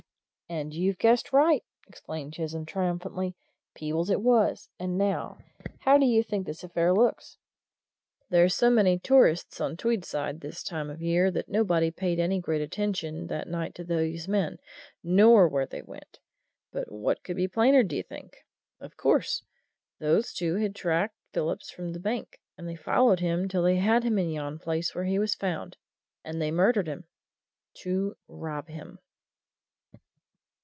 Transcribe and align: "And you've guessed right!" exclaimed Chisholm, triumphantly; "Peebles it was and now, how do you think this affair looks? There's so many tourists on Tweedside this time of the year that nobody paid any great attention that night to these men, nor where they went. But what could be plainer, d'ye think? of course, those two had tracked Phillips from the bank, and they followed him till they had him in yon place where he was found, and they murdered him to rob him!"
"And 0.49 0.73
you've 0.73 0.97
guessed 0.97 1.31
right!" 1.31 1.63
exclaimed 1.87 2.33
Chisholm, 2.33 2.65
triumphantly; 2.65 3.37
"Peebles 3.73 4.09
it 4.09 4.19
was 4.21 4.67
and 4.77 4.97
now, 4.97 5.37
how 5.79 5.97
do 5.97 6.05
you 6.05 6.21
think 6.23 6.45
this 6.45 6.61
affair 6.61 6.91
looks? 6.93 7.37
There's 8.29 8.53
so 8.53 8.69
many 8.69 8.99
tourists 8.99 9.61
on 9.61 9.77
Tweedside 9.77 10.41
this 10.41 10.61
time 10.61 10.89
of 10.89 10.99
the 10.99 11.05
year 11.05 11.31
that 11.31 11.47
nobody 11.47 11.89
paid 11.89 12.19
any 12.19 12.41
great 12.41 12.59
attention 12.61 13.27
that 13.27 13.47
night 13.47 13.73
to 13.75 13.85
these 13.85 14.27
men, 14.27 14.57
nor 15.01 15.47
where 15.47 15.65
they 15.65 15.81
went. 15.83 16.19
But 16.73 16.91
what 16.91 17.23
could 17.23 17.37
be 17.37 17.47
plainer, 17.47 17.81
d'ye 17.81 18.01
think? 18.01 18.43
of 18.81 18.97
course, 18.97 19.43
those 19.99 20.33
two 20.33 20.55
had 20.55 20.75
tracked 20.75 21.15
Phillips 21.31 21.69
from 21.71 21.93
the 21.93 21.99
bank, 22.01 22.41
and 22.57 22.67
they 22.67 22.75
followed 22.75 23.21
him 23.21 23.47
till 23.47 23.63
they 23.63 23.77
had 23.77 24.03
him 24.03 24.19
in 24.19 24.29
yon 24.29 24.59
place 24.59 24.93
where 24.93 25.05
he 25.05 25.17
was 25.17 25.33
found, 25.33 25.77
and 26.25 26.41
they 26.41 26.51
murdered 26.51 26.87
him 26.89 27.05
to 27.75 28.17
rob 28.27 28.67
him!" 28.67 28.99